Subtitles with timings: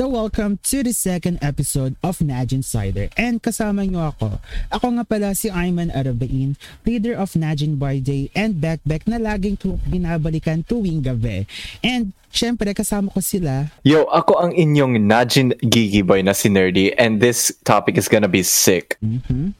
[0.00, 4.40] So welcome to the second episode of Naj Insider and kasama nyo ako.
[4.72, 6.56] Ako nga pala si Ayman Arabain,
[6.88, 11.44] leader of Najin by Day and Backback na laging tu- binabalikan tuwing gabi.
[11.84, 13.76] And syempre kasama ko sila.
[13.84, 18.24] Yo, ako ang inyong Najin Gigi Boy na si Nerdy and this topic is gonna
[18.24, 18.96] be sick.
[19.04, 19.52] Mhm.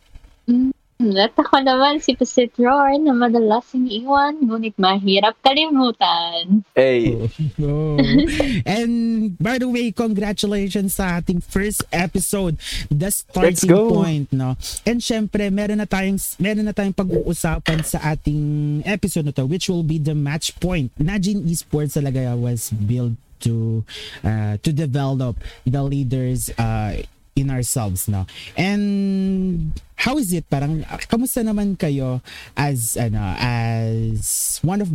[1.01, 6.61] At ako naman si Pasit Roar na madalas iniiwan, ngunit mahirap kalimutan.
[6.77, 7.17] Hey,
[7.57, 7.97] Oh.
[8.69, 12.61] and by the way, congratulations sa ating first episode,
[12.93, 14.61] the starting point, no?
[14.85, 19.73] And syempre, meron na tayong meron na tayong pag-uusapan sa ating episode na to, which
[19.73, 20.93] will be the match point.
[21.01, 23.85] Najin Esports talaga was built to
[24.21, 27.01] uh, to develop the leaders uh,
[27.37, 28.27] in ourselves no
[28.59, 32.21] and how is it parang kamusta naman kayo
[32.57, 34.91] as ano as one of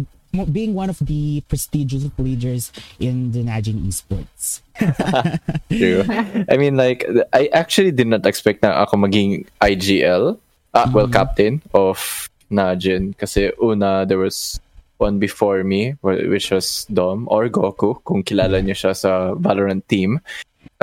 [0.51, 2.67] being one of the prestigious leaders
[2.99, 4.59] in the Najin esports
[5.71, 6.03] true.
[6.51, 10.35] I mean, like, I actually did not expect na ako maging IGL,
[10.75, 11.13] ah, well, Mhm.
[11.15, 13.15] captain of Najin.
[13.15, 14.59] Kasi una, there was
[14.99, 19.87] one before me, wh- which was Dom or Goku, kung kilala niyo siya sa Valorant
[19.87, 20.19] team.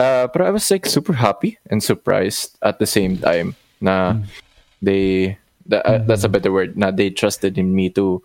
[0.02, 4.26] Uh, pero I was like super happy and surprised at the same time na Mm.
[4.82, 8.18] they, tha- uh, that's a better word, na they trusted in me to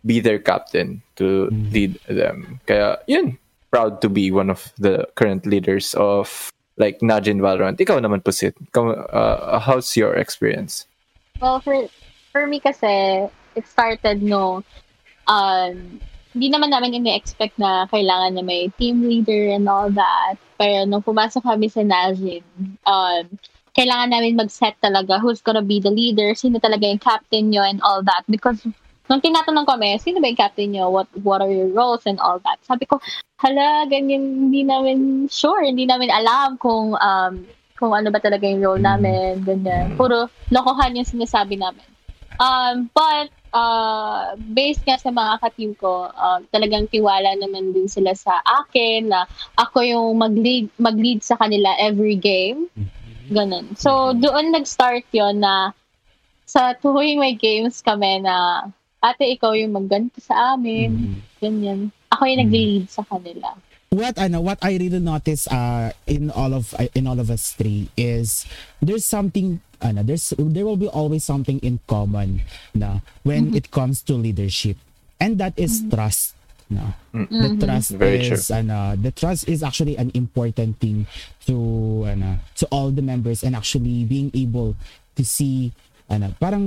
[0.00, 1.72] be their captain, to Mm.
[1.76, 2.56] lead them.
[2.64, 3.36] Kaya, yun,
[3.68, 6.48] proud to be one of the current leaders of
[6.80, 7.76] like Najin Valorant.
[7.76, 8.56] Ikaw naman po, Sid.
[8.72, 10.88] Uh, how's your experience?
[11.36, 11.76] Well, for,
[12.32, 14.64] for me kasi, it started no,
[15.28, 16.00] um,
[16.32, 20.40] hindi naman namin ini-expect na kailangan na may team leader and all that.
[20.60, 22.44] Pero nung pumasok kami sa Najin,
[22.84, 23.24] um,
[23.72, 27.80] kailangan namin mag-set talaga who's gonna be the leader, sino talaga yung captain nyo and
[27.80, 28.28] all that.
[28.28, 28.60] Because
[29.08, 30.92] nung tinatanong kami, sino ba yung captain nyo?
[30.92, 32.60] What, what are your roles and all that?
[32.68, 33.00] Sabi ko,
[33.40, 37.48] hala, ganyan, hindi namin sure, hindi namin alam kung um,
[37.80, 39.96] kung ano ba talaga yung role namin, ganyan.
[39.96, 41.89] Puro lokohan yung sinasabi namin.
[42.38, 48.14] Um, but, uh, based nga sa mga ka-team ko, uh, talagang tiwala naman din sila
[48.14, 49.26] sa akin na
[49.58, 52.70] ako yung mag-lead, mag-lead sa kanila every game.
[53.30, 53.74] Ganun.
[53.78, 55.74] So, doon nag-start yon na
[56.46, 58.66] sa tuwing may games kami na
[59.00, 61.18] ate, ikaw yung magganto sa amin.
[61.42, 61.94] Ganyan.
[62.10, 63.54] Ako yung nag-lead sa kanila.
[63.90, 67.90] what ano what I really notice uh in all of in all of us three
[67.98, 68.46] is
[68.78, 72.40] there's something ano there's there will be always something in common
[72.72, 74.76] na when it comes to leadership.
[75.20, 76.36] And that is trust
[76.70, 77.58] no the Mhm.
[77.58, 81.02] trust Very is ano the trust is actually an important thing
[81.44, 81.56] to
[82.06, 84.78] ano to all the members and actually being able
[85.18, 85.74] to see
[86.06, 86.62] ano parang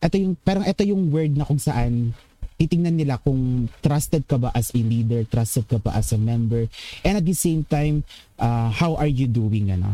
[0.00, 2.16] ito yung parang ito yung word na kung saan
[2.56, 6.64] titingnan nila kung trusted ka ba as a leader, trusted ka ba as a member,
[7.04, 8.00] and at the same time,
[8.40, 9.92] uh, how are you doing, ano?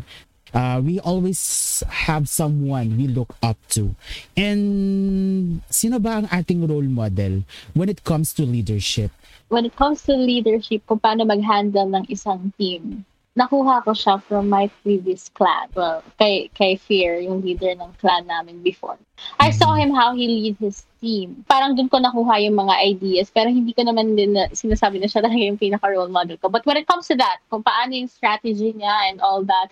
[0.53, 3.97] Uh, we always have someone we look up to.
[4.37, 9.11] And sino ba ang ating role model when it comes to leadership?
[9.53, 13.05] when it comes to leadership, kung paano mag-handle ng isang team,
[13.37, 15.69] nakuha ko siya from my previous clan.
[15.77, 18.97] Well, kay, kay Fear, yung leader ng clan namin before.
[19.37, 21.45] I saw him how he lead his team.
[21.45, 25.09] Parang dun ko nakuha yung mga ideas, pero hindi ko naman din na, sinasabi na
[25.09, 26.49] siya talaga yung pinaka-role model ko.
[26.49, 29.69] But when it comes to that, kung paano yung strategy niya and all that,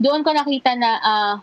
[0.00, 1.34] doon ko nakita na ah,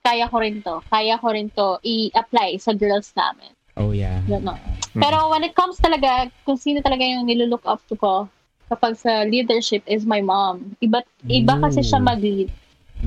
[0.00, 0.80] kaya ko rin to.
[0.88, 3.52] Kaya ko rin to i-apply sa girls namin.
[3.76, 4.24] Oh yeah.
[4.24, 4.56] Ganon.
[4.96, 8.24] Pero when it comes talaga, kung sino talaga yung nilulook up to ko
[8.72, 10.74] kapag sa leadership is my mom.
[10.80, 12.48] Iba, iba kasi siya mag-lead.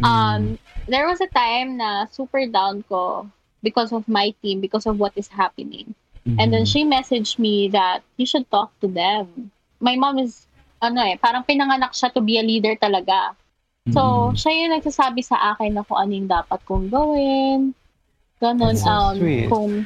[0.05, 0.55] Um,
[0.85, 3.25] there was a time na super down ko
[3.65, 5.91] because of my team, because of what is happening.
[6.39, 6.71] And then Mhm.
[6.71, 9.51] she messaged me that you should talk to them.
[9.81, 10.45] My mom is,
[10.79, 13.33] ano eh, parang pinanganak siya to be a leader talaga.
[13.91, 14.37] So, Mhm.
[14.37, 17.73] siya yung nagsasabi sa akin na kung ano yung dapat kong gawin.
[18.39, 18.79] Ganon.
[18.79, 19.51] So um, sweet.
[19.51, 19.83] Kung,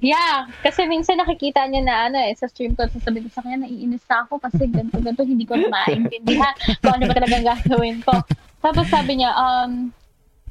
[0.00, 0.48] yeah.
[0.64, 4.00] Kasi minsan nakikita niya na ano eh, sa stream ko, sasabihin ko sa kanya, naiinis
[4.08, 8.16] na ako kasi ganito, ganito, hindi ko na maintindihan kung ano ba talagang gagawin ko.
[8.64, 9.92] Tapos sabi niya, um,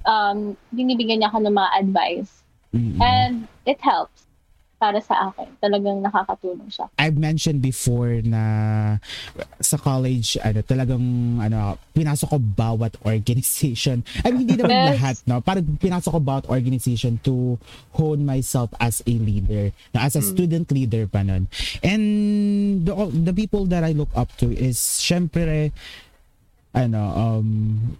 [0.05, 0.37] um,
[0.69, 2.45] binibigyan niya ako ng mga advice.
[2.69, 3.01] Mhm.
[3.01, 3.33] And
[3.65, 4.28] it helps
[4.79, 5.51] para sa akin.
[5.59, 6.87] Talagang nakakatulong siya.
[6.95, 8.41] I've mentioned before na
[9.59, 11.03] sa college ano talagang
[11.43, 14.07] ano pinasok ko bawat organization.
[14.23, 14.89] I mean hindi naman Yes.
[14.95, 15.43] lahat no.
[15.43, 17.59] Parang pinasok ko bawat organization to
[17.91, 21.51] hone myself as a leader, na as a student leader pa nun.
[21.83, 22.03] And
[22.87, 25.75] the the people that I look up to is syempre
[26.73, 27.47] ano um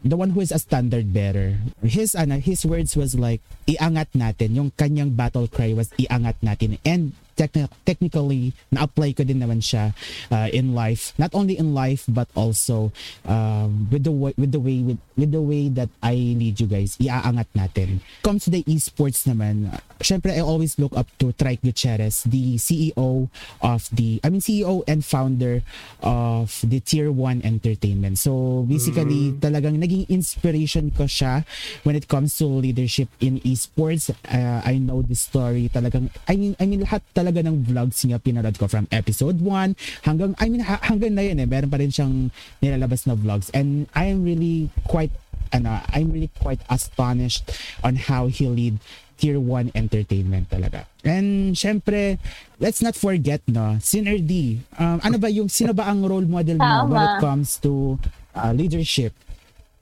[0.06, 1.58] the one who is a standard bearer.
[1.82, 4.54] His ano his words was like iangat natin.
[4.56, 6.78] Yung kanyang battle cry was iangat natin.
[6.86, 9.96] And techni- technically na-apply ko din naman siya
[10.28, 11.16] uh, in life.
[11.16, 12.92] Not only in life but also
[13.24, 16.68] um, with the way, with the way with, with the way that I lead you
[16.68, 17.00] guys.
[17.00, 18.04] Iaangat natin.
[18.28, 19.72] Comes to the esports naman.
[20.04, 23.32] Syempre I always look up to Trike Gutierrez, the CEO
[23.64, 25.64] of the I mean CEO and founder
[26.04, 28.18] of the Tier 1 Entertainment.
[28.18, 31.46] So basically talagang naging inspiration ko siya
[31.86, 34.10] when it comes to leadership in esports.
[34.26, 38.18] Uh, I know the story talagang I mean I mean lahat talaga ng vlogs niya
[38.18, 39.78] pinanood ko from episode 1
[40.10, 43.54] hanggang I mean ha- hanggang na yun eh meron pa rin siyang nilalabas na vlogs
[43.54, 45.14] and I am really quite
[45.54, 47.46] ano I'm really quite astonished
[47.86, 48.82] on how he lead
[49.20, 50.88] tier 1 entertainment talaga.
[51.04, 52.16] And syempre,
[52.58, 54.64] let's not forget no, Sinner D.
[54.80, 58.00] Um, ano ba yung sino ba ang role model mo when it comes to
[58.32, 59.12] uh, leadership?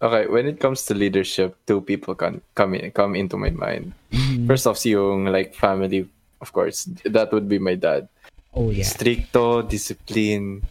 [0.01, 3.93] Okay, when it comes to leadership, two people can come in, come into my mind.
[4.13, 4.45] Mhm.
[4.45, 6.05] First off, yung like family,
[6.41, 8.07] of course, that would be my dad.
[8.53, 8.85] Oh yeah.
[8.85, 10.65] Stricto, discipline,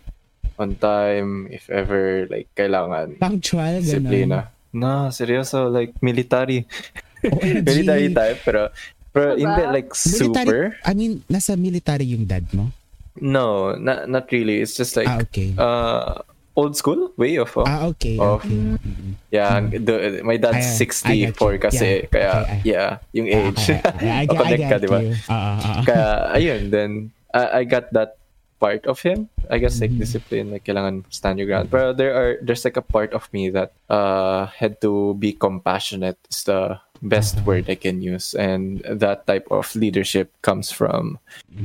[0.59, 3.21] on time, if ever like kailangan.
[3.21, 3.85] Punctual, ganun.
[3.85, 4.39] Disiplina.
[4.77, 6.65] No, seryoso, like military.
[7.27, 7.65] OMG.
[7.65, 8.71] military type, pero
[9.11, 9.57] pero Diba?
[9.57, 10.61] hindi like Military, super.
[10.85, 12.69] I mean, nasa military yung dad mo?
[13.17, 14.61] No, not not really.
[14.61, 15.57] It's just like ah, okay.
[15.57, 16.21] uh
[16.57, 18.17] old school way of uh, ah, okay.
[18.17, 18.57] of- okay.
[18.81, 19.13] Mhm.
[19.29, 21.59] yeah, the, my dad's I- I 64 got you.
[21.61, 22.09] kasi Yeah.
[22.09, 23.61] kaya Okay, I- yeah, yung Ah, age.
[23.61, 24.09] okay, okay.
[24.09, 24.99] I, I, I, Makonect ka, get di ba?
[25.05, 25.13] you.
[25.29, 25.81] Ah, ah, ah.
[25.87, 26.91] Kaya ayun, then
[27.31, 28.17] I, I got that
[28.57, 29.29] part of him.
[29.53, 30.01] I guess like Mhm.
[30.01, 31.69] discipline, like kailangan stand your ground.
[31.69, 36.17] Pero there are there's like a part of me that uh had to be compassionate
[36.27, 38.35] is the best word I can use.
[38.35, 41.19] And that type of leadership comes from.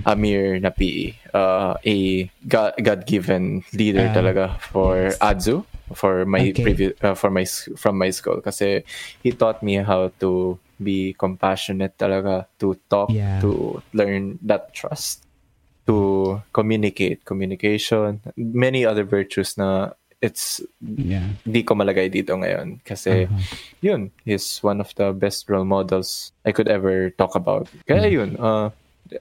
[0.06, 5.22] Amir Napi, uh, a God given leader Ah, talaga for yes.
[5.22, 5.62] Adzu
[5.94, 6.64] for my Okay.
[6.64, 7.46] previous uh, for my
[7.78, 8.82] from my school kasi
[9.22, 13.38] he taught me how to be compassionate talaga to talk Yeah.
[13.46, 15.28] to learn that trust
[15.86, 21.34] to communicate communication many other virtues na it's Yeah.
[21.44, 23.42] di ko malagay dito ngayon kasi Uh-huh.
[23.82, 28.14] yun he's one of the best role models I could ever talk about kaya Mm.
[28.14, 28.70] yun uh,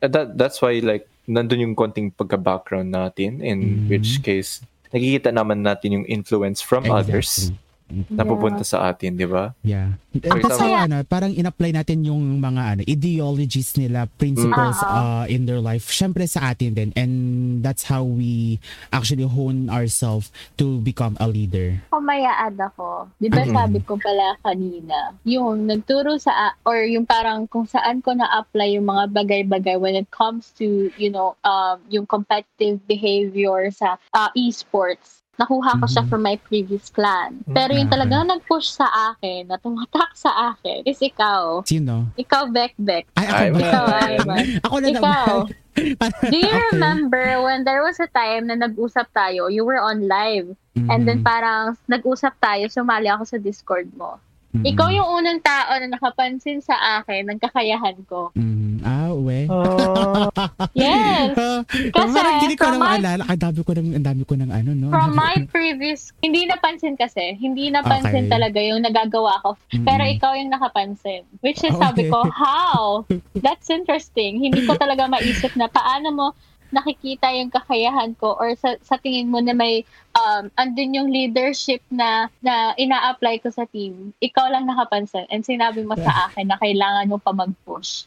[0.04, 3.88] that that's why like nandun yung konting pagka-background natin in Mm.
[3.88, 4.60] which case
[4.92, 7.48] nakikita naman natin yung influence from others
[7.90, 8.16] Exactly.
[8.16, 9.98] na pupunta sa atin di ba Yeah.
[10.26, 14.90] How, example- ano, parang in-apply natin yung mga ano, ideologies nila, principles Mm.
[14.90, 15.86] uh, in their life.
[15.86, 16.90] Syempre sa atin din.
[16.94, 17.12] And
[17.60, 18.58] that's how we
[18.90, 21.78] actually hone ourselves to become a leader.
[21.90, 23.54] Kung may add ako, di ba Okay.
[23.54, 28.86] sabi ko pala kanina, yung nagturo sa, or yung parang kung saan ko na-apply yung
[28.86, 35.19] mga bagay-bagay when it comes to, you know, um, yung competitive behavior sa uh, esports.
[35.40, 36.10] Nakuha ko siya Mhm.
[36.12, 37.40] from my previous clan.
[37.48, 37.96] Pero yung Okay.
[37.96, 41.64] talagang nag-push sa akin, na tumatak sa akin, is ikaw.
[41.64, 42.12] Sino?
[42.12, 42.76] Ikaw, Beck.
[43.16, 43.58] Ay, ako Ay, ba?
[43.58, 44.10] Ikaw, man.
[44.20, 44.44] Ivan.
[44.60, 45.34] Ako na Ikaw.
[46.28, 46.66] Do you Okay.
[46.76, 51.24] remember when there was a time na nag-usap tayo, you were on live, and then
[51.24, 51.26] Mhm.
[51.26, 54.20] parang nag-usap tayo, sumali ako sa Discord mo.
[54.52, 54.66] Mhm.
[54.66, 58.34] Ikaw yung unang tao na nakapansin sa akin ng kakayahan ko.
[58.36, 58.59] Mhm.
[58.82, 59.44] Ah, we.
[60.76, 61.34] Yes!
[61.34, 63.22] Kasi, Kasi parang hindi ko from na my- maalala.
[63.26, 64.88] Ang dami ko ng, ang dami ko ng ano, no?
[64.88, 68.32] From my previous, hindi napansin kasi, hindi napansin Okay.
[68.32, 69.50] talaga yung nagagawa ko.
[69.72, 69.84] Mhm.
[69.84, 71.24] Pero ikaw yung nakapansin.
[71.40, 72.32] Which is sabi ko, Okay.
[72.32, 73.04] how?
[73.36, 74.38] That's interesting.
[74.38, 76.26] Hindi ko talaga maisip na paano mo
[76.70, 79.82] nakikita yung kakayahan ko or sa, sa tingin mo na may
[80.14, 84.14] um, andun yung leadership na, na ina-apply ko sa team.
[84.22, 88.06] Ikaw lang nakapansin and sinabi mo sa akin na kailangan mo pa mag-push.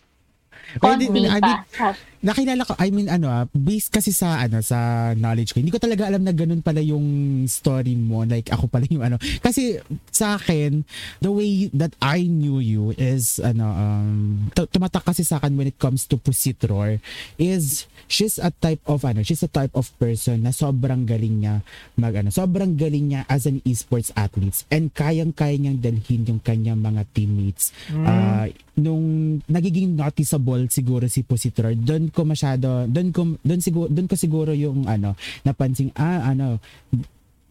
[0.82, 5.52] Well, di- Konti Nakilala ko, I mean ano ah, based kasi sa ano sa knowledge
[5.52, 5.60] ko.
[5.60, 7.04] Hindi ko talaga alam na ganun pala yung
[7.46, 8.24] story mo.
[8.24, 9.20] Like ako pala yung ano.
[9.44, 10.88] Kasi sa akin,
[11.20, 14.10] the way that I knew you is ano um
[14.56, 17.04] tu- tumatak kasi sa akin when it comes to Pusitror
[17.36, 21.60] is she's a type of ano, she's a type of person na sobrang galing niya
[22.00, 26.80] mag ano, sobrang galing niya as an esports athlete and kayang-kaya niyang dalhin yung kanyang
[26.80, 29.04] mga teammates Ah, nung
[29.46, 34.52] nagiging noticeable siguro si Positror, doon ko masyado, doon ko doon siguro doon ko siguro
[34.54, 36.62] yung ano, napansin ah ano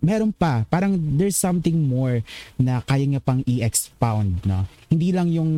[0.03, 2.27] meron pa, parang there's something more
[2.59, 4.67] na kaya niya pang i-expound, no?
[4.91, 5.51] Hindi lang yung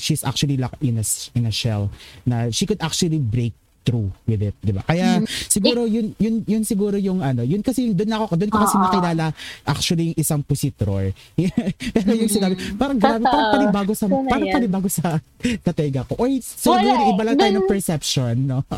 [0.00, 1.04] she's actually locked in a,
[1.36, 1.92] in a shell
[2.24, 4.82] na she could actually break through with it, 'di ba?
[4.82, 8.76] Kaya siguro yun yun yun siguro yung ano, yun kasi doon ako doon ko kasi
[8.76, 8.84] Oo.
[8.84, 9.32] nakilala
[9.64, 11.10] actually yung isang positror.
[11.96, 15.16] Pero yung sinabi, parang grabe, parang panibago sa parang panibago sa
[15.66, 16.14] katega ko.
[16.16, 17.10] Or so Wala siguro eh.
[17.10, 18.58] iba lang tayo ng perception, no?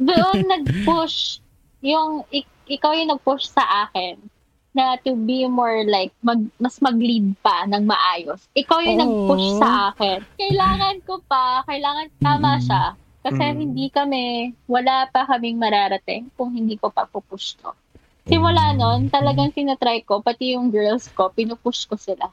[0.00, 1.42] doon nag-push
[1.82, 4.14] yung ik- ikaw yung nag-push sa akin
[4.72, 8.40] na to be more like mag, mas mag-lead pa ng maayos.
[8.54, 9.02] Ikaw yung Oo.
[9.02, 10.24] nag-push sa akin.
[10.32, 12.62] Kailangan ko pa, kailangan tama Mm.
[12.64, 12.84] siya.
[13.22, 13.56] Kasi Mm.
[13.56, 17.70] hindi kami, wala pa kaming mararating kung hindi ko pa pupush to.
[18.26, 22.30] Simula nun, talagang tinatry ko, pati yung girls ko, pinupush ko sila.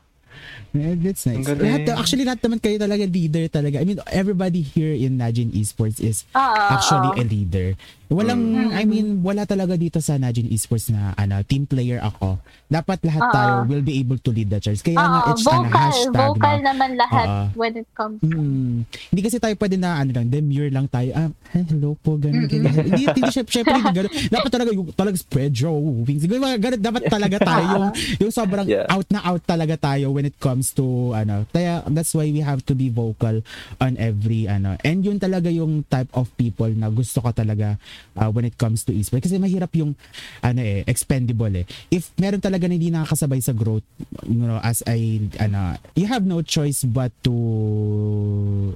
[0.78, 1.50] Eh, That's nice.
[1.50, 3.82] Lahat, actually, lahat naman kayo talaga leader talaga.
[3.82, 7.22] I mean, everybody here in Najin Esports is Ah, actually ah.
[7.22, 7.74] a leader.
[8.10, 8.72] Walang, Mm.
[8.72, 12.42] I mean, wala talaga dito sa Najin Esports na ano, team player ako.
[12.66, 13.64] Dapat lahat Ah, tayo ah.
[13.64, 14.82] will be able to lead the charge.
[14.82, 16.66] Kaya nga, Oo, it's ano, vocal, hashtag vocal na.
[16.66, 17.44] naman lahat Oo.
[17.56, 18.18] when it comes.
[18.20, 21.14] Mm, hindi kasi tayo pwede na ano lang, demure lang tayo.
[21.14, 22.74] Ah, hello po, ganun, ganyan.
[22.74, 24.14] hindi, hindi, syempre, syempre, hindi ganun.
[24.34, 26.26] Dapat talaga yung talaga spread your wings.
[26.26, 27.86] Ganun, dapat talaga tayo yung,
[28.20, 28.90] yung sobrang Yeah.
[28.90, 31.46] out na out talaga tayo when it comes to ano.
[31.50, 33.46] Kaya that's why we have to be vocal
[33.78, 34.74] on every ano.
[34.82, 37.78] And yun talaga yung type of people na gusto ko talaga
[38.18, 39.30] uh, when it comes to esports.
[39.30, 39.96] Kasi mahirap yung
[40.44, 41.66] ano eh, expendable eh.
[41.92, 43.86] If meron talaga na hindi nakakasabay sa growth,
[44.28, 47.34] you know, as I, ano, you have no choice but to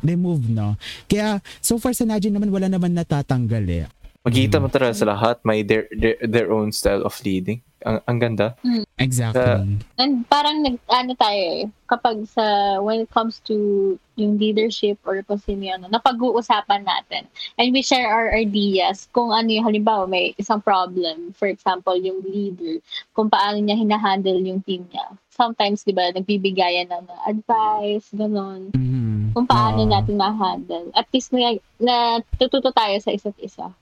[0.04, 0.76] remove, no?
[1.08, 3.86] Kaya, so far sa Najin naman, wala naman natatanggal eh.
[4.24, 7.60] Magkita mo talaga sa lahat, may their, their, their own style of leading.
[7.84, 8.56] Ang, ang ganda.
[9.04, 9.84] Exactly.
[10.00, 15.20] And parang nag, ano tayo eh, kapag sa, when it comes to yung leadership or
[15.28, 17.28] kung sino yun, ano, napag-uusapan natin.
[17.60, 21.36] And we share our ideas kung ano yung, halimbawa, may isang problem.
[21.36, 22.80] For example, yung leader,
[23.12, 25.12] kung paano niya hinahandle yung team niya.
[25.34, 28.70] Sometimes, di ba, nagbibigayan ng advice, ganon.
[28.74, 29.34] Mhm.
[29.34, 29.90] Kung paano Oo.
[29.90, 30.94] natin ma-handle.
[30.94, 33.74] At least na, natututo tayo sa isa't isa.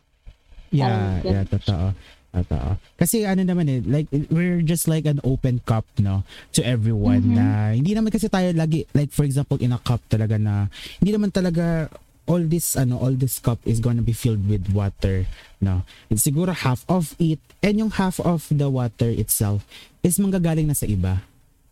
[0.72, 1.86] Yeah, Parang yeah, totoo.
[2.32, 2.80] Totoo.
[2.96, 6.24] Kasi ano naman eh, like we're just like an open cup, no,
[6.56, 7.36] to everyone Mhm.
[7.36, 7.46] na
[7.76, 10.72] hindi naman kasi tayo lagi like for example in a cup talaga na
[11.04, 11.92] hindi naman talaga
[12.32, 15.28] all this ano all this cup is gonna be filled with water
[15.60, 15.84] no?
[16.08, 19.68] It's siguro half of it and yung half of the water itself
[20.00, 21.22] is manggagaling na sa iba.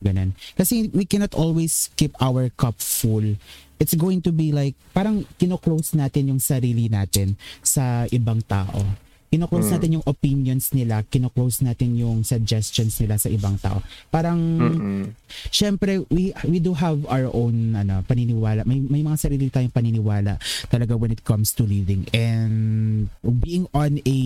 [0.03, 0.35] Ganun.
[0.59, 3.39] Kasi we cannot always keep our cup full.
[3.79, 8.83] It's going to be like parang kino-close natin yung sarili natin sa ibang tao
[9.29, 9.73] kino-close Mm.
[9.73, 13.77] natin yung opinions nila kino-close natin yung suggestions nila sa ibang tao
[14.09, 15.01] parang Mm-mm.
[15.47, 20.41] syempre we we do have our own ano paniniwala may may mga sarili tayong paniniwala
[20.65, 23.05] talaga when it comes to leading and
[23.39, 24.19] being on a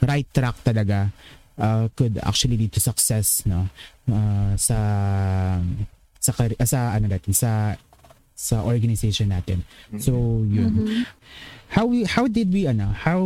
[0.00, 1.08] right track talaga
[1.56, 3.72] uh, could actually lead to success no
[4.06, 4.76] uh, sa
[6.16, 6.30] sa
[6.62, 7.74] sa ano natin sa
[8.32, 9.62] sa organization natin
[9.96, 10.12] so
[10.44, 11.02] yun Mhm.
[11.72, 13.24] How we how did we ano how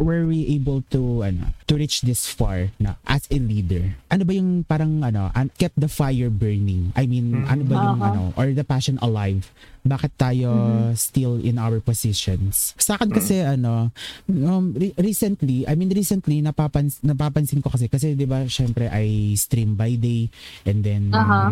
[0.00, 4.32] were we able to ano to reach this far na as a leader ano ba
[4.32, 8.08] yung parang ano an- kept the fire burning i mean ano ba yung Aha.
[8.10, 9.52] ano or the passion alive
[9.84, 10.50] bakit tayo
[10.96, 13.92] still in our positions sa akin kasi ano
[14.32, 19.34] um, re- recently i mean recently napapans napapansin ko kasi kasi 'di ba syempre I
[19.34, 20.30] stream by day
[20.62, 21.50] and then Aha.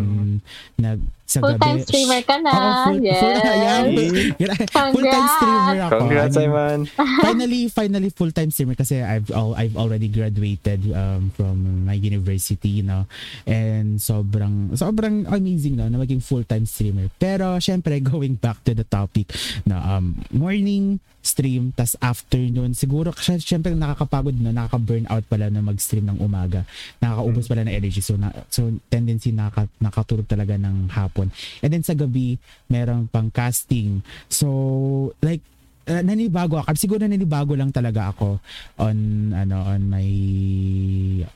[0.79, 2.51] nag sa Full-time gabi streamer ka na.
[2.53, 3.17] Oo, full, yes.
[3.25, 4.59] full, yeah,
[4.93, 5.99] full-time streamer ako.
[6.05, 6.79] Congrats, I mean, Ayman.
[7.25, 13.09] finally, finally full-time streamer kasi I've al- I've already graduated um, from my university, no.
[13.49, 17.09] And sobrang sobrang amazing no, na maging full-time streamer.
[17.17, 19.27] Pero syempre going back to the topic
[19.67, 24.51] na um, morning stream tas afternoon siguro kasi syempre nakakapagod no?
[24.51, 26.67] Nakaka-burn out pala na mag-stream ng umaga.
[26.99, 28.03] Nakakaubos pala ng energy.
[28.03, 31.31] So na, so tendency nakaka, nakatulog talaga ng hapon.
[31.63, 34.03] And then sa gabi meron pang casting.
[34.27, 35.43] So like
[35.87, 36.75] uh, nanibago ako.
[36.75, 38.43] Siguro nanibago lang talaga ako
[38.83, 40.09] on ano on my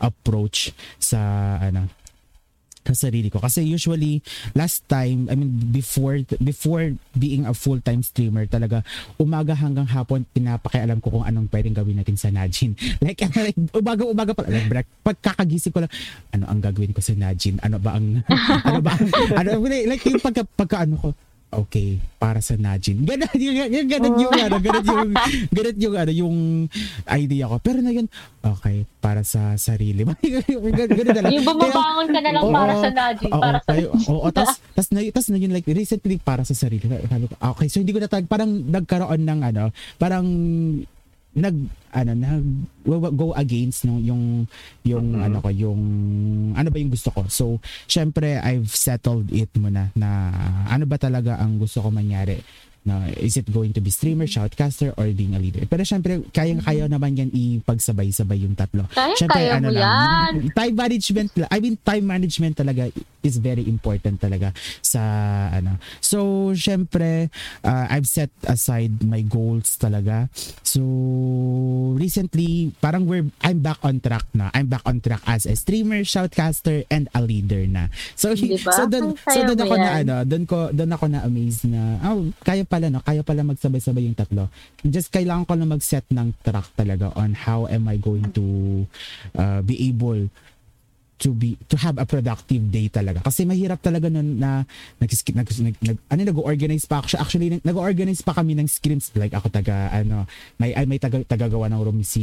[0.04, 1.20] approach sa
[1.64, 2.07] ano
[2.94, 3.42] sa sarili ko.
[3.44, 4.24] Kasi usually
[4.56, 8.84] last time I mean before before being a full-time streamer talaga
[9.20, 12.76] umaga hanggang hapon pinapakialam ko kung anong pwedeng gawin natin sa Najin.
[13.08, 15.92] Like, like umaga umaga pa like, break, pagkakagising ko lang
[16.34, 17.62] ano ang gagawin ko sa Najin?
[17.64, 18.24] Ano ba ang
[18.68, 18.94] ano ba
[19.38, 21.10] ano like yung pagka, pagka ano ko
[21.52, 23.08] okay para sa Najin.
[23.08, 25.12] Ganun yung, yung ganun yung ano ganun yung
[25.54, 26.38] ganun yung ano yung
[27.08, 27.56] idea ko.
[27.64, 28.08] Pero na yun
[28.44, 30.04] okay para sa sarili.
[30.08, 33.58] Ganun, ganun na lang Yung bumabangon ka na lang Oo, para sa Najin, Oo, para
[33.64, 33.68] sa...
[33.72, 36.92] tayo, oo, tas, tas, na, tas na yun, like, recently, para sa sarili.
[37.40, 40.28] Okay, so hindi ko na tag, parang nagkaroon ng, ano, parang,
[41.38, 41.56] nag,
[41.94, 42.44] ano, nag,
[43.14, 44.50] go against no, yung,
[44.82, 45.22] yung, Mhm.
[45.24, 45.82] ano ko, yung,
[46.58, 47.30] ano ba yung gusto ko.
[47.30, 47.44] So,
[47.86, 50.34] syempre, I've settled it muna na,
[50.68, 52.42] ano ba talaga ang gusto ko mangyari
[52.88, 55.68] na is it going to be streamer, shoutcaster, or being a leader?
[55.68, 58.88] Pero syempre, kayang-kaya naman yan ipagsabay-sabay yung tatlo.
[58.88, 59.92] Kaya, Syempre, kaya ano mo lang,
[60.32, 60.34] yan.
[60.64, 62.88] time management, I mean, time management talaga
[63.28, 65.04] is very important talaga sa
[65.52, 65.78] ano.
[66.00, 67.28] So, syempre,
[67.68, 70.32] uh, I've set aside my goals talaga.
[70.64, 70.82] So,
[72.00, 74.48] recently, parang we're, I'm back on track na.
[74.56, 77.92] I'm back on track as a streamer, shoutcaster, and a leader na.
[78.16, 78.72] So, Diba?
[78.72, 80.00] so doon so doon ako na yan.
[80.08, 84.08] ano, doon ko doon ako na amaze na oh, kaya pala no, kaya pala magsabay-sabay
[84.08, 84.48] yung tatlo.
[84.88, 88.46] Just kailangan ko na mag-set ng track talaga on how am I going to
[89.36, 90.30] uh, be able
[91.18, 94.62] to be to have a productive day talaga kasi mahirap talaga nun na
[94.98, 99.10] nag, nag, nag, nag ano nag-organize pa ako actually nag- nag-organize pa kami ng scripts
[99.14, 102.22] like ako taga ano may ay may taga, tagagawa ng room si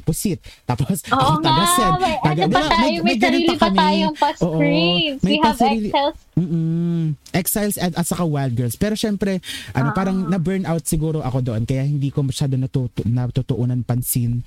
[0.00, 2.70] Pusit tapos Oo ako taga nga, Sen may, taga, ano pa Diba?
[2.70, 5.20] tayo, may, ganun sarili pa tayong Oo, pa-screens.
[5.20, 7.02] may We have pasarili- Excel Mm-mm.
[7.32, 8.76] Exiles at, at saka Wild Girls.
[8.76, 9.40] Pero syempre,
[9.72, 9.94] ano, Ah.
[9.94, 11.64] parang na-burnout siguro ako doon.
[11.64, 14.44] Kaya hindi ko masyado natutu- natutuunan pansin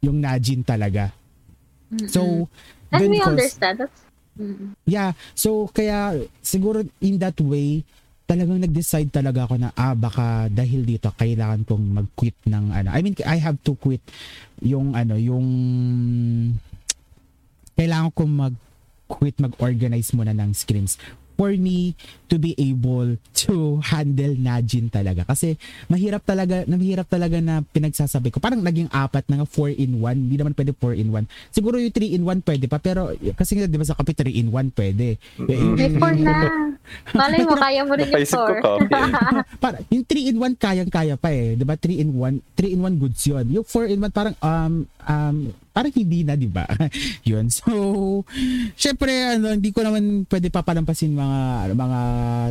[0.00, 1.14] yung Najin talaga.
[2.08, 2.50] So,
[2.92, 3.76] And we ko- understand.
[3.80, 3.98] That's,
[4.36, 4.76] mm.
[4.84, 5.16] Yeah.
[5.32, 7.84] So, kaya siguro in that way,
[8.32, 12.88] talagang nag-decide talaga ako na ah baka dahil dito kailangan kong mag-quit ng ano.
[12.88, 14.00] I mean I have to quit
[14.64, 15.44] yung ano yung
[17.76, 20.96] kailangan kong mag-quit mag-organize muna ng screens
[21.42, 21.98] for me
[22.30, 25.26] to be able to handle Najin talaga.
[25.26, 25.58] Kasi
[25.90, 28.38] mahirap talaga, na mahirap talaga na pinagsasabi ko.
[28.38, 30.30] Parang naging apat na nga 4 in 1.
[30.30, 31.26] Hindi naman pwede 4 in 1.
[31.50, 32.78] Siguro yung 3 in 1 pwede pa.
[32.78, 35.18] Pero kasi nga, di ba sa kape 3 in 1 pwede.
[35.42, 35.74] Mm-mm.
[35.74, 36.34] May four na.
[37.18, 38.60] Malay mo, kaya mo rin yung Napaisip ko four.
[38.62, 38.94] coffee.
[39.62, 41.58] para yung 3 in 1 kayang-kaya pa eh.
[41.58, 41.74] 'Di ba?
[41.74, 43.44] 3 in 1, 3 in 1 goods 'yun.
[43.50, 45.36] Yung 4 in 1 parang um um
[45.72, 46.68] parang hindi na, 'di ba?
[47.26, 47.48] 'Yun.
[47.48, 47.72] So,
[48.76, 52.00] syempre ano, hindi ko naman pwede papalampasin mga mga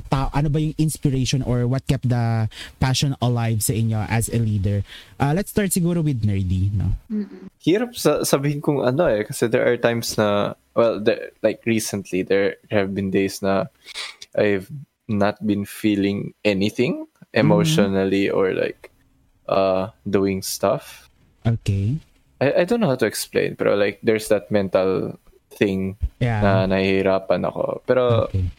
[0.10, 2.50] tao, ano ba yung inspiration or what kept the
[2.82, 4.82] passion alive sa inyo as a leader.
[5.22, 6.98] Uh, let's start siguro with Nerdy, no?
[7.08, 7.48] Mm-mm.
[7.62, 12.26] Hirap sa sabihin kung ano eh kasi there are times na well there, like recently
[12.26, 13.70] there have been days na
[14.34, 14.68] I've
[15.06, 18.90] not been feeling anything emotionally or like
[19.48, 21.10] uh doing stuff.
[21.46, 22.00] Okay.
[22.42, 25.16] I, I don't know how to explain pero like there's that mental
[25.54, 26.42] thing Yeah.
[26.42, 27.86] na nahihirapan ako.
[27.86, 28.50] Pero okay.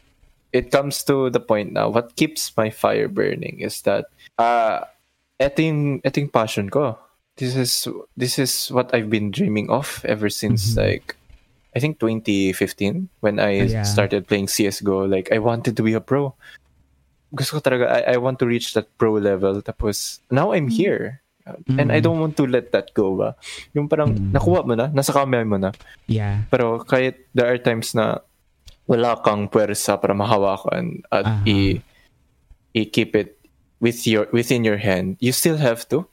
[0.55, 4.07] it comes to the point now what keeps my fire burning is that
[4.39, 4.87] uh
[5.59, 6.95] yung, eto yung passion ko.
[7.41, 10.79] This is this is what I've been dreaming of ever since Mhm.
[10.79, 11.17] like
[11.73, 13.89] I think 2015 when I Yeah.
[13.89, 16.37] started playing CS:GO like I wanted to be a pro.
[17.33, 21.22] Gusto ko talaga I, I want to reach that pro level tapos now I'm here.
[21.75, 22.05] And I Mhm.
[22.05, 23.35] don't want to let that go ba.
[23.75, 24.31] Yung parang Mhm.
[24.31, 25.75] nakuha mo na, nasa kamay mo na.
[26.07, 26.47] Yeah.
[26.49, 28.23] Pero kahit there are times na
[28.87, 31.43] wala kang puwersa para mahawakan at Aha.
[31.45, 31.83] i
[32.73, 33.37] i-keep it
[33.79, 36.07] with your within your hand, you still have to.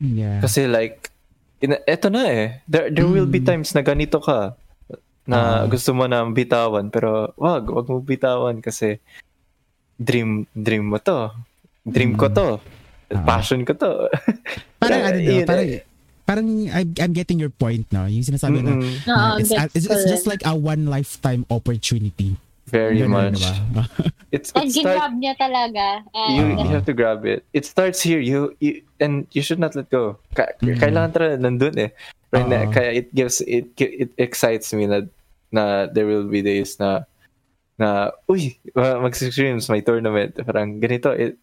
[0.00, 0.40] Yeah.
[0.40, 1.12] Kasi like
[1.60, 2.64] in, eto na eh.
[2.64, 3.46] There there will be Mm.
[3.46, 4.56] times na ganito ka
[5.28, 5.68] na Ah.
[5.68, 8.96] gusto mo na bitawan pero wag wag mo bitawan kasi
[9.96, 11.28] dream dream mo to.
[11.84, 12.34] Dream ko Mm.
[12.34, 12.48] to.
[13.10, 13.26] Ah.
[13.26, 14.06] Passion ko to.
[14.78, 15.66] parang ano no, Yun parang
[16.22, 18.94] parang I'm, I'm getting your point no yung sinasabi na Mm-mm.
[19.02, 22.38] Oo, Uh, it's, it's, it's just like a one lifetime opportunity.
[22.70, 23.42] Very Ganun, much.
[23.42, 23.82] diba?
[24.30, 26.06] It's And it start, ginrab niya talaga.
[26.30, 27.42] you, And you have to grab it.
[27.50, 28.22] It starts here.
[28.22, 30.22] You, you and you should not let go.
[30.38, 30.78] Ka- Mhm.
[30.78, 31.90] Kailangan talaga nandun eh.
[32.30, 32.70] Right na, Oo.
[32.70, 35.02] kaya it gives it it excites me na
[35.50, 37.02] na there will be days na
[37.74, 41.34] na uy mag-streams my tournament parang ganito it,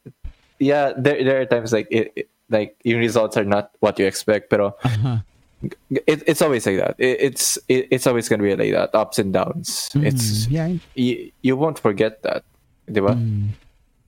[0.60, 4.08] yeah there there are times like it, it- like your results are not what you
[4.08, 5.20] expect pero Uh-huh.
[5.92, 9.20] it, it's always like that it, it's it, it's always gonna be like that ups
[9.20, 10.68] and downs it's Mm, yeah.
[10.96, 12.48] you, you won't forget that
[12.88, 13.52] di ba Mm,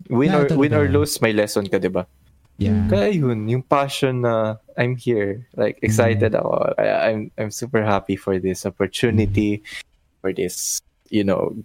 [0.08, 2.08] win Yeah, or win or lose may lesson ka di ba
[2.64, 2.88] yeah.
[2.88, 6.40] kaya yun, yung passion na I'm here, like excited Mm.
[6.40, 6.52] ako.
[6.80, 9.64] Kaya I'm I'm super happy for this opportunity,
[10.24, 10.80] for this,
[11.12, 11.56] you know,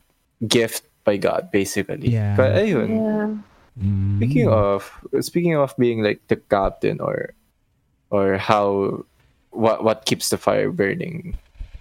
[0.43, 2.11] gift by God basically.
[2.15, 2.35] Yeah.
[2.35, 2.89] Kaya ayun.
[2.99, 3.31] yeah.
[3.75, 4.19] Mm.
[4.19, 4.81] Speaking of
[5.21, 7.35] speaking of being like the captain or
[8.15, 9.03] or how
[9.51, 11.35] what what keeps the fire burning.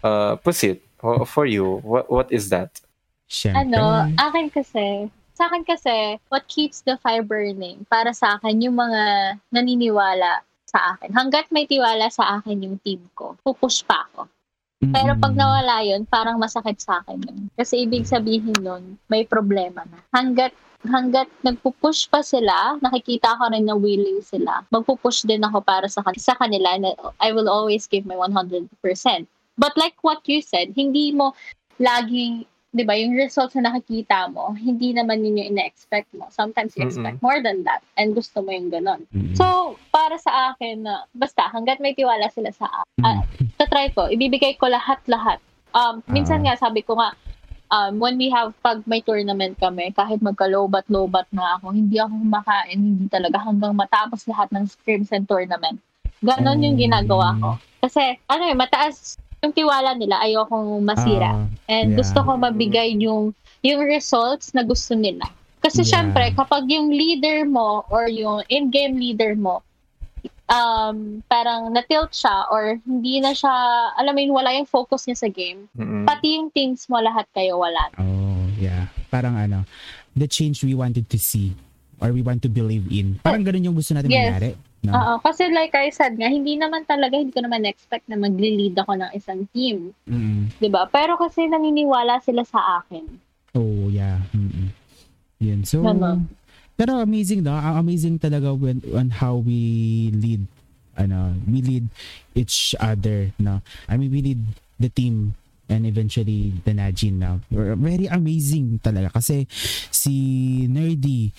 [0.04, 0.82] Uh Pusit,
[1.28, 2.82] for you, what what is that?
[3.30, 3.72] Syempre.
[3.72, 8.78] Ano, akin kasi, sa akin kasi, what keeps the fire burning, para sa akin, yung
[8.78, 11.14] mga naniniwala sa akin.
[11.14, 14.30] Hanggat may tiwala sa akin yung team ko, pupush pa ako.
[14.84, 15.40] Pero pag Mm-mm.
[15.40, 17.40] nawala yun, parang masakit sa akin yun.
[17.56, 20.04] Kasi ibig sabihin nun, may problema na.
[20.12, 20.52] Hanggat
[20.84, 24.64] hanggat nagpupush pa sila, nakikita ko rin na willing sila.
[24.68, 28.68] Magpupush din ako para sa, kan- sa kanila na I will always give my 100%.
[29.54, 31.38] But like what you said, hindi mo
[31.78, 36.26] laging, di ba, yung results na nakikita mo, hindi naman yun yung ina-expect mo.
[36.30, 39.06] Sometimes you expect more than that and gusto mo yung ganon.
[39.14, 39.38] Mm-mm.
[39.38, 43.06] So, para sa akin na, basta, hanggat may tiwala sila sa akin, Mm.
[43.06, 43.22] ah,
[43.58, 45.38] tatry ko, ibibigay ko lahat-lahat.
[45.74, 46.54] Um, minsan Ah.
[46.54, 47.14] nga, sabi ko nga,
[47.74, 52.78] um, when we have, pag may tournament kami, kahit magka-lobat-lobat na ako, hindi ako kumakain,
[52.78, 55.82] hindi talaga hanggang matapos lahat ng scrims and tournament.
[56.22, 57.50] Ganon yung ginagawa ko.
[57.82, 61.36] Kasi, ano eh, mataas yung tiwala nila, ayokong masira.
[61.36, 62.00] Ah, And yeah.
[62.00, 65.28] gusto ko mabigay yung, yung results na gusto nila.
[65.60, 66.00] Kasi Yeah.
[66.00, 69.60] syempre, kapag yung leader mo or yung in-game leader mo,
[70.54, 73.52] um, parang na-tilt siya or hindi na siya,
[73.98, 75.66] alam mo yun, wala yung focus niya sa game.
[75.74, 76.06] Mm-mm.
[76.06, 77.90] Pati yung teams mo, lahat kayo wala.
[77.98, 78.94] Oh, yeah.
[79.10, 79.66] Parang ano,
[80.14, 81.58] the change we wanted to see
[81.98, 83.18] or we want to believe in.
[83.26, 84.30] Parang ganun yung gusto natin Yes.
[84.30, 84.52] mangyari.
[84.84, 84.92] No?
[84.92, 88.76] Oo, kasi like I said nga, hindi naman talaga, hindi ko naman expect na magli-lead
[88.76, 89.96] ako ng isang team.
[90.04, 90.52] Mm-mm.
[90.60, 93.08] 'di ba Pero kasi naniniwala sila sa akin.
[93.56, 94.20] Oh, yeah.
[94.36, 94.76] Mm-mm.
[95.40, 95.64] Yun.
[95.64, 96.28] So, Ganon.
[96.78, 97.54] Pero amazing no?
[97.54, 100.46] Amazing talaga when on how we lead
[100.98, 101.86] ano, we lead
[102.36, 103.62] each other, no?
[103.90, 104.42] I mean, we lead
[104.80, 105.36] the team
[105.74, 107.42] and eventually the Najin now.
[107.50, 109.50] Very amazing talaga kasi
[109.90, 110.14] si
[110.70, 111.34] Nerdy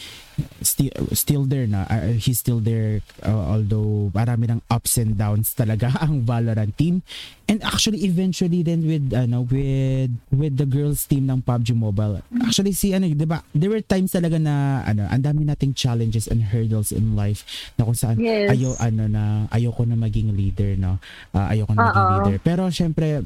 [0.61, 5.55] still still there na uh, he's still there uh, although marami ng ups and downs
[5.55, 7.07] talaga ang Valorant team
[7.47, 12.75] and actually eventually then with ano with with the girls team ng PUBG Mobile actually
[12.75, 16.51] si ano 'di ba there were times talaga na ano ang dami nating challenges and
[16.51, 17.47] hurdles in life
[17.79, 18.51] na kung saan Yes.
[18.51, 19.23] ayo ano na
[19.55, 20.99] ayoko na maging leader no
[21.31, 23.23] Ah, ayoko na maging leader pero syempre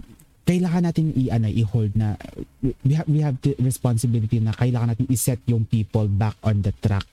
[0.49, 2.17] kailangan natin i ano i-hold na
[2.65, 6.73] we have we have the responsibility na kailangan natin i-set yung people back on the
[6.81, 7.05] track.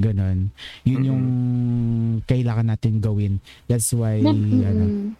[0.00, 0.48] Ganon
[0.88, 1.24] yun yung
[2.24, 3.44] kailangan natin gawin.
[3.68, 5.12] That's why ano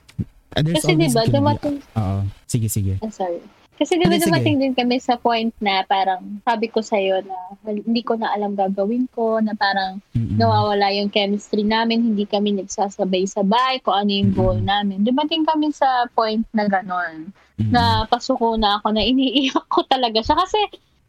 [0.57, 2.19] uh, there's Kasi always diba, dumating, oo.
[2.49, 2.97] Sige sige.
[3.05, 3.43] Ah, sorry.
[3.79, 7.37] Kasi diba dumating din kami sa point na parang sabi ko sa'yo na
[7.71, 10.35] hindi ko na alam gagawin ko, na parang Mm-mm.
[10.35, 15.07] nawawala yung chemistry namin, hindi kami nagsasabay-sabay kung ano yung goal namin.
[15.07, 17.75] Dumating kami sa point na ganon, Mm-mm.
[17.75, 20.39] na pasuko na ako, na iniiyak ko talaga siya.
[20.39, 20.61] Kasi,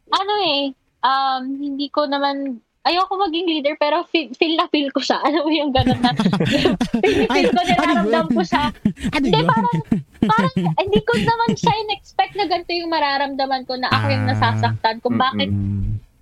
[0.09, 0.73] ano eh,
[1.05, 5.21] um, hindi ko naman, ayoko maging leader, pero feel, feel na feel ko siya.
[5.29, 8.73] Alam mo yung ganon na, feel, feel ko, ano nararamdam ko siya.
[9.15, 9.77] ano Hindi, parang,
[10.25, 14.29] parang, hindi ko naman siya in-expect na ganito yung mararamdaman ko na ako yung Ah.
[14.33, 15.53] nasasaktan kung bakit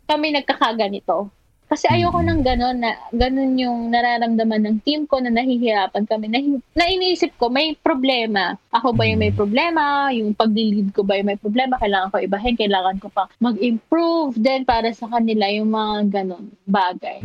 [0.08, 1.32] kami nagkakaganito.
[1.67, 2.27] Kasi ayoko Mm.
[2.32, 6.32] ng ganon na ganon yung nararamdaman ng team ko na nahihirapan kami.
[6.32, 6.39] Na,
[6.71, 8.56] na iniisip ko, may problema.
[8.71, 10.08] Ako ba yung may problema?
[10.15, 11.75] Yung pag-lead ko ba yung may problema?
[11.75, 12.56] Kailangan ko ibahin?
[12.56, 17.19] Kailangan ko pa mag-improve din para sa kanila yung mga ganon bagay.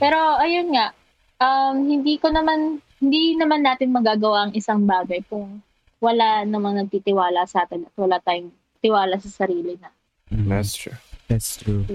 [0.00, 0.96] Pero ayun nga,
[1.36, 5.60] um, hindi ko naman, hindi naman natin magagawa ang isang bagay kung
[6.00, 8.50] wala namang nagtitiwala sa atin at wala tayong
[8.80, 9.92] tiwala sa sarili na.
[10.32, 10.96] That's true.
[11.28, 11.86] That's true.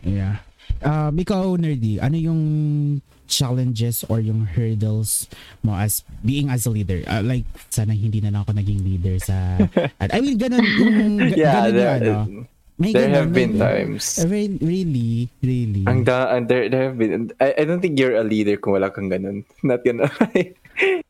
[0.00, 0.46] Yeah.
[0.80, 2.42] Um, ikaw, Nerdy, ano yung
[3.26, 5.28] challenges or yung hurdles
[5.62, 7.04] mo as being as a leader?
[7.06, 9.60] Uh, like, sana hindi na lang ako naging leader sa...
[10.00, 10.64] I mean, ganun.
[10.64, 12.46] Yung, Yeah, ganun there, yung ano.
[12.80, 14.04] May there ganun, have been may- times.
[14.24, 15.84] Re- really, really.
[15.84, 18.72] Ang da, ang there, there have been, I, I don't think you're a leader kung
[18.72, 19.44] wala kang ganun.
[19.62, 20.56] Not gonna, Y-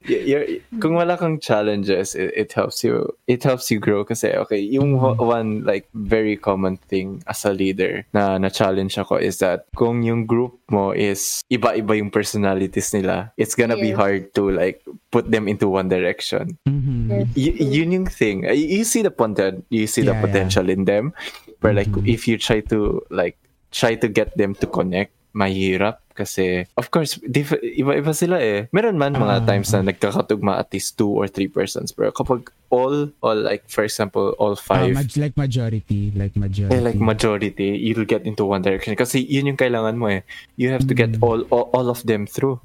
[0.05, 0.47] you're,
[0.81, 4.99] kung wala kang challenges, it, it helps you, it helps you grow kasi, okay, yung
[4.99, 5.19] Mhm.
[5.19, 10.27] one, like, very common thing as a leader na na-challenge ako is that kung yung
[10.27, 14.81] group mo is iba-iba yung personalities nila, it's gonna be hard to, like,
[15.11, 16.57] put them into one direction.
[16.67, 17.11] Mhm.
[17.11, 17.29] Yes.
[17.35, 18.47] y- yun yung thing.
[18.47, 20.25] Uh, You see the content, you see the Yeah, yeah.
[20.25, 21.13] potential in them.
[21.61, 22.07] But like Mhm.
[22.07, 23.37] if you try to like
[23.69, 28.69] try to get them to connect, mahirap kasi of course diff- iba-iba sila eh.
[28.71, 31.91] Meron man Ah, mga times na nagkakatugma at least two or three persons.
[31.91, 36.13] Pero kapag all all like for example all Ah, five maj- like majority.
[36.13, 36.77] Like majority.
[36.77, 38.93] eh, like majority, you'll get into one direction.
[38.93, 40.21] Kasi yun yung kailangan mo eh.
[40.55, 41.25] You have to get Mm.
[41.25, 42.61] all, all all of them through.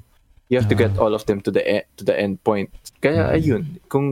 [0.46, 0.86] You have to Ah.
[0.86, 2.70] get all of them to the e- to the end point.
[3.00, 3.34] Kaya Mm.
[3.34, 4.06] ayun, kung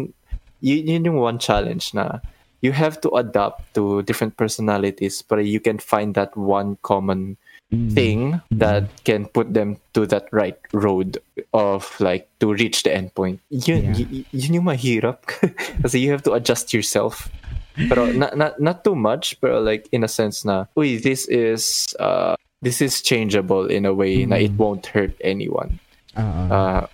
[0.58, 2.24] yun, yun yung one challenge na
[2.58, 7.43] you have to adapt to different personalities but you can find that one common Mm.
[7.92, 11.18] Thing that can put them to that right road
[11.52, 13.40] of like to reach the end point.
[13.50, 14.06] Yun, Yeah.
[14.10, 15.22] y- yun yung mahirap.
[15.82, 17.28] Kasi you have to adjust yourself.
[17.74, 21.90] Pero not, not, not too much, pero like in a sense na, uy, this is,
[21.98, 24.58] uh, this is changeable in a way na it Mm.
[24.58, 25.78] won't hurt anyone.
[26.16, 26.22] Oo.
[26.50, 26.86] Uh,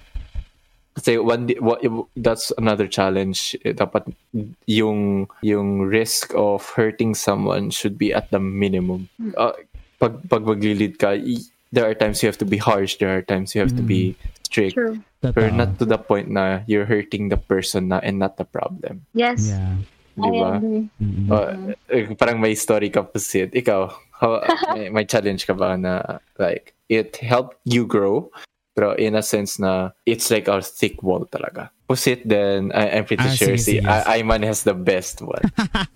[0.97, 1.81] kasi one what,
[2.17, 4.11] that's another challenge Eh, dapat
[4.67, 9.07] yung yung risk of hurting someone should be at the minimum
[9.39, 9.55] uh,
[10.01, 11.15] pag pag maglilid ka
[11.71, 14.17] there are times you have to be harsh there are times you have to be
[14.43, 14.99] strict True.
[15.21, 19.05] Pero not to the point na you're hurting the person na and not the problem
[19.13, 19.53] Yes.
[19.53, 19.77] Yeah.
[20.17, 20.85] I di ba agree.
[21.01, 21.27] Mm-mm.
[21.31, 23.53] Uh, parang may story ka pa Sid.
[23.55, 23.81] Ikaw,
[24.21, 24.41] how,
[24.75, 28.33] may, may challenge ka ba na like it helped you grow
[28.75, 31.69] Pero in a sense na it's like our thick wall talaga.
[31.91, 33.85] Pusit then I, I'm pretty Ah, sure sige, si sige.
[33.85, 35.43] I- Ayman has the best one.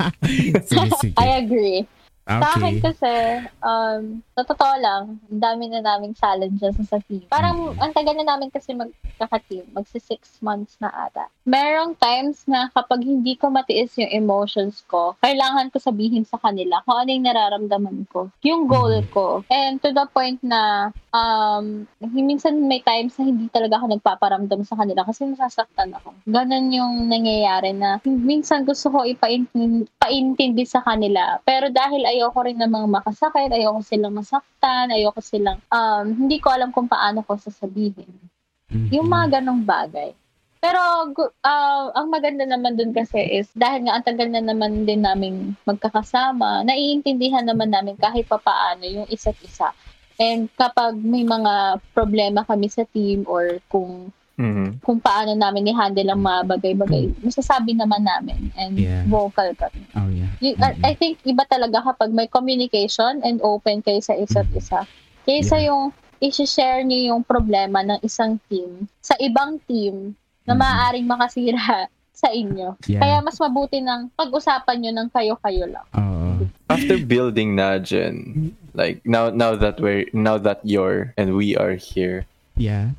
[0.68, 1.14] sige, sige.
[1.22, 1.86] I agree.
[2.24, 2.80] Sa akin Okay.
[2.80, 3.12] kasi,
[3.60, 7.28] um, sa totoo lang, ang dami na naming challenges sa team.
[7.28, 9.68] Parang, ang tagal na namin kasi magkaka-team.
[9.76, 11.28] Magsi six months na ata.
[11.44, 16.80] Merong times na kapag hindi ko matiis yung emotions ko, kailangan ko sabihin sa kanila
[16.88, 18.32] kung ano yung nararamdaman ko.
[18.40, 19.44] Yung goal ko.
[19.52, 24.80] And to the point na, um, minsan may times na hindi talaga ako nagpaparamdam sa
[24.80, 26.16] kanila kasi nasasaktan ako.
[26.24, 31.38] Ganon yung nangyayari na minsan gusto ko ipaintindi, paintindi sa kanila.
[31.44, 36.70] Pero dahil ayoko rin namang makasakit, ayoko silang masaktan, ayoko silang, um, hindi ko alam
[36.70, 38.08] kung paano ko sasabihin.
[38.90, 40.14] Yung mga ganong bagay.
[40.64, 40.80] Pero
[41.44, 45.52] ah, ang maganda naman dun kasi is dahil nga ang tagal na naman din naming
[45.68, 49.76] magkakasama, naiintindihan naman namin kahit papaano yung isa't isa.
[50.16, 54.82] And kapag may mga problema kami sa team or kung Mhm.
[54.82, 59.06] kung paano namin i-handle ang mga bagay-bagay, masasabi naman namin and Yeah.
[59.06, 59.86] vocal kami.
[59.94, 60.30] Oh, yeah.
[60.38, 60.82] You, I- Mm-mm.
[60.84, 64.58] I think iba talaga kapag may communication and open kayo sa isa't Mm.
[64.58, 64.80] isa.
[65.22, 70.60] Kaysa yung i-share niyo yung problema ng isang team sa ibang team na Mhm.
[70.60, 72.74] maaaring makasira sa inyo.
[72.84, 73.00] Yeah.
[73.00, 75.86] Kaya mas mabuti ng pag-usapan nyo ng kayo-kayo lang.
[75.92, 76.42] Oo.
[76.66, 82.26] After building Najin, like now now that we're now that you're and we are here,
[82.54, 82.94] Yeah.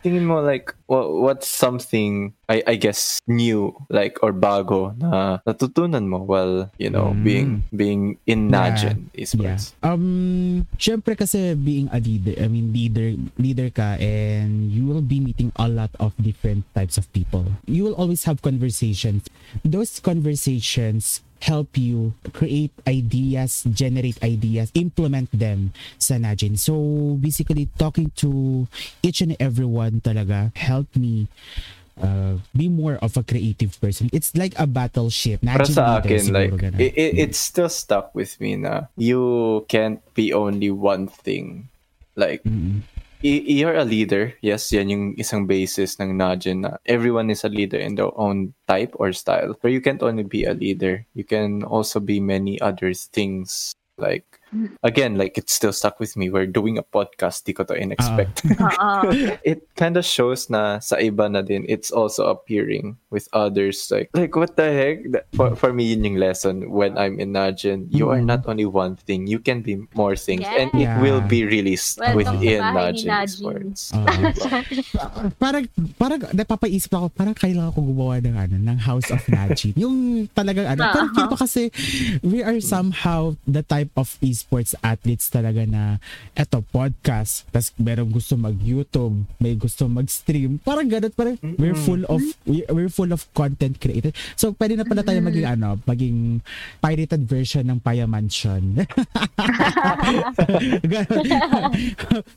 [0.00, 6.08] Tingin mo like what, what's something I I guess new like or bago na natutunan
[6.08, 7.22] mo while you know Mm.
[7.24, 8.54] being being in Yeah.
[8.54, 9.22] Najin Yeah.
[9.22, 9.64] esports.
[9.84, 15.20] Um, syempre kasi being a leader, I mean leader, leader ka and you will be
[15.20, 17.46] meeting a lot of different types of people.
[17.66, 19.26] You will always have conversations.
[19.62, 26.58] Those conversations help you create ideas, generate ideas, implement them sa Najin.
[26.58, 28.66] So basically talking to
[29.02, 31.28] each and everyone talaga helped me
[32.00, 34.08] uh, be more of a creative person.
[34.12, 35.40] It's like a battleship.
[35.44, 40.32] Para sa akin, like, it, it, it's still stuck with me na you can't be
[40.32, 41.68] only one thing.
[42.16, 42.82] Like, Mm-mm.
[43.22, 44.34] You're a leader.
[44.40, 48.54] Yes, yan yung isang basis ng Najin na everyone is a leader in their own
[48.66, 49.56] type or style.
[49.60, 51.06] But you can't only be a leader.
[51.14, 53.76] You can also be many other things.
[54.00, 54.39] Like,
[54.82, 56.30] again, like it's still stuck with me.
[56.30, 57.44] We're doing a podcast.
[57.44, 58.44] Di ko to in-expect.
[58.46, 58.56] Oo.
[58.60, 58.68] Ah.
[58.80, 59.36] Ah, ah.
[59.44, 64.08] it kind of shows na sa iba na din it's also appearing with others like
[64.14, 67.90] like what the heck That- for, for me yun yung lesson when I'm in Najin
[67.90, 68.30] you are Mhm.
[68.30, 71.02] not only one thing you can be more things and it Yeah.
[71.02, 73.36] will be released Welcome within sa bahay ni Najin Najin.
[73.36, 75.28] Sports oh, Oo.
[75.42, 75.64] parang
[75.98, 80.66] parang napapaisip ako parang kailangan ko gumawa ng ano ng House of Najin yung talagang
[80.66, 81.16] ano parang uh-huh.
[81.18, 81.62] feel ko kasi
[82.24, 86.00] we are somehow the type of esports athletes talaga na
[86.32, 91.76] eto podcast tas meron gusto mag YouTube may gusto mag stream parang ganun parang we're
[91.76, 95.76] full of we- we're full of content created so pwede na pala tayo maging ano
[95.84, 96.40] maging
[96.80, 98.80] pirated version ng Paya Mansion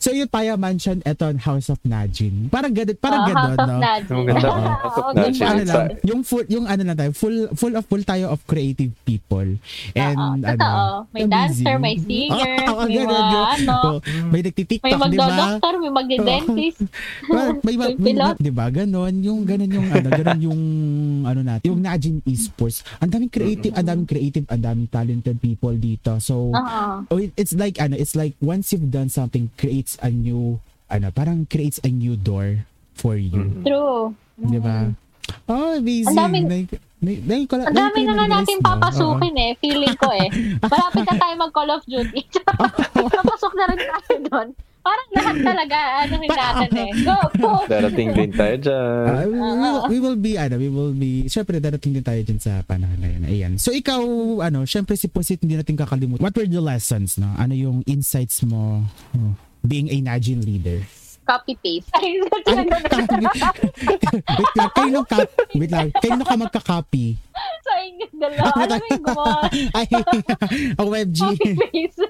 [0.04, 2.50] so yung Paya Mansion, eto ang House of Najin.
[2.50, 3.78] Parang ganun, parang Oh, ganun, no?
[3.80, 4.14] Najin.
[4.14, 4.50] Ang ganda.
[4.50, 5.16] Ah, House of okay.
[5.22, 5.40] Najin.
[5.40, 8.40] Yung ano lang, yung full, yung ano lang tayo, full, full of, full tayo of
[8.44, 9.48] creative people.
[9.94, 10.92] And Oo, ano, totoo.
[11.14, 15.02] May dancer, may singer, Oo, may ganun, mga ano, Oo, may may nagtitiktok, ba?
[15.02, 16.80] magdo-doctor, may magde-dentist.
[17.24, 18.36] Parang may, may, May pilot.
[18.38, 18.66] di ba?
[18.68, 20.62] Ganon, yung ganon yung ano, ganon yung
[21.24, 22.82] ano natin, yung Najin Esports.
[22.98, 26.18] Ang daming creative, ang daming creative, ang daming talented people dito.
[26.18, 26.84] So, Oo.
[27.06, 31.10] oh, it- it's like ano, it's like once you've done something creates a new ano,
[31.10, 33.62] parang creates a new door for you.
[33.62, 34.14] True.
[34.36, 34.94] Di ba?
[35.48, 36.12] Oh, amazing.
[36.12, 36.72] Ang daming- Like,
[37.04, 38.66] na- na- ko- Ang dami na nga natin na.
[38.66, 39.52] papasukin eh.
[39.60, 40.28] Feeling ko eh.
[40.64, 42.22] Malapit na tayo mag Call of Duty.
[43.14, 44.50] Papasok na rin tayo doon.
[44.84, 46.92] Parang lahat talaga, ano rin natin eh.
[47.08, 47.52] Go, go!
[47.72, 51.56] darating din tayo dyan Ah, we, will, we will be ano, we will be syempre
[51.56, 53.24] darating din tayo dyan sa panahon na yun.
[53.24, 53.54] Ayan.
[53.56, 54.04] So ikaw
[54.44, 56.20] ano, syempre si Pusit hindi natin kakalimutan.
[56.20, 57.32] What were the lessons, no?
[57.40, 58.84] Ano yung insights mo
[59.16, 60.84] oh, being a Najin leader?
[61.24, 61.88] Copy-paste.
[61.98, 62.68] Ay, Ay,
[64.36, 65.18] wait lang, kayo ka,
[65.56, 67.16] wait lang, kayo ka magka-copy.
[67.64, 68.52] sa inyo dalawa.
[68.60, 69.42] Alam mo yung gumawa
[69.80, 69.86] Ay,
[70.76, 71.20] ang web G.
[71.24, 72.04] copy-paste.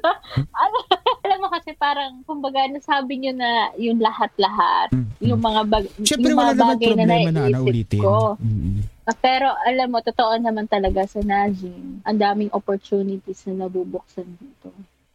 [0.51, 0.77] ano,
[1.23, 4.91] alam mo kasi parang, kumbaga, nasabi nyo na yung lahat-lahat.
[5.21, 5.85] Yung mga, bag.
[6.01, 8.01] Syempre yung mga bagay na na, na naiisip ulitin.
[8.01, 8.35] ko.
[8.37, 8.81] Mm.
[9.03, 14.62] Ah, Pero alam mo, totoo naman talaga sa Najin, ang daming opportunities na nabubuksan dito.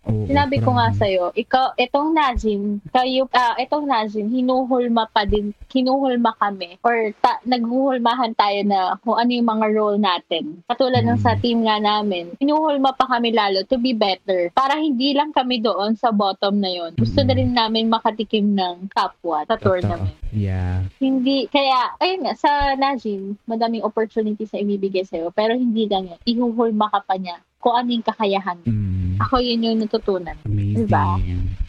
[0.09, 5.29] Oo, Sinabi ko nga parang- sa'yo, ikaw, itong Nazim, kayo, ah, itong Nazim, hinuhulma pa
[5.29, 10.65] din, hinuhulma kami, or ta, naghuhulmahan tayo na kung ano yung mga role natin.
[10.65, 11.25] Katulad ng Mm.
[11.25, 15.61] sa team nga namin, hinuhulma pa kami lalo to be better, para hindi lang kami
[15.61, 16.97] doon sa bottom na yon.
[16.97, 17.39] Gusto na Mm.
[17.39, 19.77] rin namin makatikim ng 1 sa Totoo.
[19.77, 20.17] tournament.
[20.29, 20.89] Yeah.
[20.97, 26.21] Hindi, kaya, ayun nga, sa Najim, madaming opportunities na ibibigay sa'yo, pero hindi lang yan.
[26.25, 28.61] Ihuhulma ka pa niya kung ano yung kakayahan.
[28.65, 29.08] Mm.
[29.23, 30.37] Ako yun yung natutunan.
[30.47, 30.87] Amazing.
[30.87, 31.05] Diba?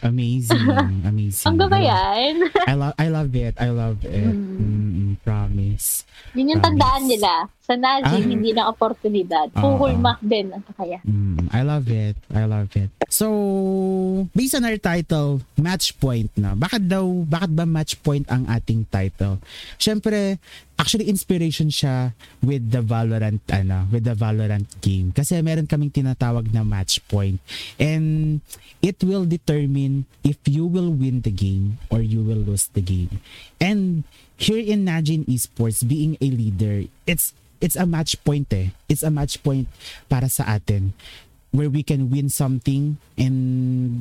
[0.02, 0.66] Amazing.
[1.02, 1.46] Amazing.
[1.50, 2.34] Ang ba yan?
[2.66, 3.54] I love I love it.
[3.58, 4.30] I love it.
[4.30, 4.80] Mm.
[5.10, 6.06] Mm, promise.
[6.38, 6.78] Yun yung Promise.
[6.78, 7.30] tandaan nila.
[7.70, 8.34] Sa Najim, Ah.
[8.34, 9.46] hindi na oportunidad.
[9.54, 11.06] Ah, Puhulmak din ang kakayahan.
[11.06, 12.18] Mm, I love it.
[12.34, 12.90] I love it.
[13.06, 13.26] So,
[14.34, 16.58] based on our title, match point na.
[16.58, 19.38] Bakit daw, bakit ba match point ang ating title?
[19.78, 20.42] Syempre,
[20.74, 26.48] actually inspiration siya with the Valorant ano, with the Valorant game kasi meron kaming tinatawag
[26.50, 27.36] na match point
[27.76, 28.40] and
[28.80, 33.20] it will determine if you will win the game or you will lose the game.
[33.60, 34.08] And
[34.40, 38.72] here in Najin Esports being a leader, it's it's a match point eh.
[38.88, 39.68] It's a match point
[40.08, 40.96] para sa atin.
[41.50, 43.36] Where we can win something and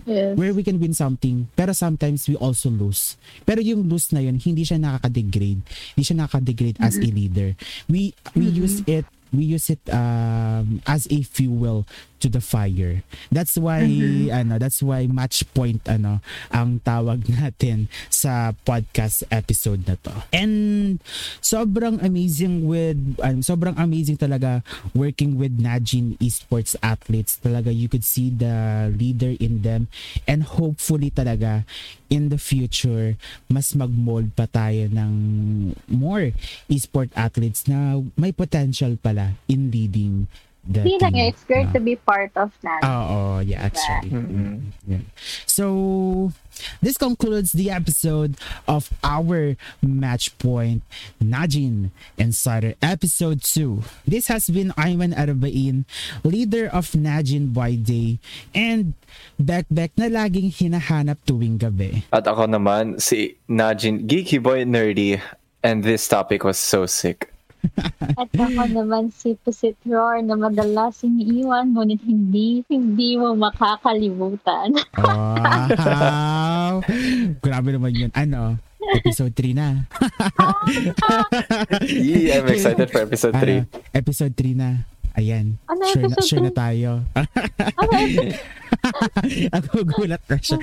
[0.06, 0.38] Yes.
[0.38, 1.50] where we can win something.
[1.58, 3.18] Pero sometimes we also lose.
[3.44, 5.60] Pero yung lose na yun hindi siya nakaka-degrade.
[5.98, 7.58] Hindi siya nakaka-degrade as a leader.
[7.90, 13.04] We we use it we use it um, as a fuel to the fire.
[13.32, 13.84] That's why
[14.32, 16.20] ano that's why match point ano
[16.52, 20.14] ang tawag natin sa podcast episode na to.
[20.32, 21.00] And
[21.40, 24.62] sobrang amazing with um, sobrang amazing talaga
[24.94, 27.40] working with Najin esports athletes.
[27.40, 29.88] Talaga you could see the leader in them.
[30.28, 31.64] And hopefully talaga
[32.10, 33.16] in the future
[33.48, 35.14] mas magmold pa tayo ng
[35.86, 36.34] more
[36.68, 40.26] esport athletes na may potential pala in leading
[40.70, 41.28] Hindi lang yun.
[41.34, 41.74] It's great No?
[41.74, 42.86] to be part of Najim.
[42.86, 44.14] Oo, yeah, actually.
[44.14, 44.70] Mhm.
[44.86, 45.04] Yeah.
[45.50, 45.66] So,
[46.78, 48.38] this concludes the episode
[48.70, 50.86] of our Match Point
[51.18, 51.90] Najin
[52.22, 53.82] Insider Episode 2.
[54.06, 55.90] This has been Ayman Arabain,
[56.22, 58.22] leader of Najin by day,
[58.54, 58.94] and
[59.42, 62.06] Bekbek na laging hinahanap tuwing gabi.
[62.14, 65.18] At ako naman, si Najin, Geeky Boy Nerdy,
[65.66, 67.34] and this topic was so sick.
[68.20, 74.76] At ako naman si Pusit Roar na madalas iniiwan, ngunit hindi, hindi mo makakalimutan.
[75.00, 76.84] Wow!
[77.44, 78.12] Grabe naman yun.
[78.16, 78.58] Ano?
[78.80, 79.86] Episode 3 na.
[81.86, 83.44] Yee, I'm excited for episode 3.
[83.44, 84.70] Ano, episode 3 na.
[85.20, 85.60] Ayan.
[85.68, 86.90] Ano sure, na, episode sure na tayo.
[87.14, 87.92] Ano,
[89.52, 90.58] Ang gugulat na siya.